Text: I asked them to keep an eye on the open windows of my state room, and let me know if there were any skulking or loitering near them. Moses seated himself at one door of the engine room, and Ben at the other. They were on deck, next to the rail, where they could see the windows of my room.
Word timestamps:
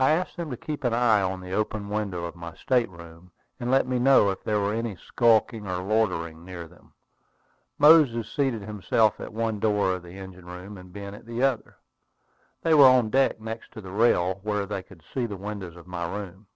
I 0.00 0.10
asked 0.10 0.36
them 0.36 0.50
to 0.50 0.56
keep 0.56 0.82
an 0.82 0.92
eye 0.92 1.22
on 1.22 1.40
the 1.40 1.52
open 1.52 1.88
windows 1.88 2.26
of 2.26 2.34
my 2.34 2.54
state 2.56 2.90
room, 2.90 3.30
and 3.60 3.70
let 3.70 3.86
me 3.86 4.00
know 4.00 4.30
if 4.30 4.42
there 4.42 4.58
were 4.58 4.74
any 4.74 4.96
skulking 4.96 5.64
or 5.68 5.80
loitering 5.80 6.44
near 6.44 6.66
them. 6.66 6.92
Moses 7.78 8.28
seated 8.28 8.62
himself 8.62 9.20
at 9.20 9.32
one 9.32 9.60
door 9.60 9.92
of 9.92 10.02
the 10.02 10.18
engine 10.18 10.46
room, 10.46 10.76
and 10.76 10.92
Ben 10.92 11.14
at 11.14 11.24
the 11.24 11.44
other. 11.44 11.76
They 12.62 12.74
were 12.74 12.88
on 12.88 13.10
deck, 13.10 13.40
next 13.40 13.70
to 13.74 13.80
the 13.80 13.92
rail, 13.92 14.40
where 14.42 14.66
they 14.66 14.82
could 14.82 15.04
see 15.14 15.24
the 15.24 15.36
windows 15.36 15.76
of 15.76 15.86
my 15.86 16.04
room. 16.12 16.48